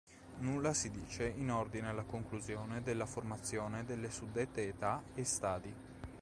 Nulla 0.39 0.73
si 0.73 0.89
dice 0.89 1.27
in 1.27 1.51
ordine 1.51 1.89
alla 1.89 2.01
conclusione 2.01 2.81
della 2.81 3.05
formazione 3.05 3.85
delle 3.85 4.09
suddette 4.09 4.67
età 4.67 4.99
e 5.13 5.23
stadi. 5.23 5.73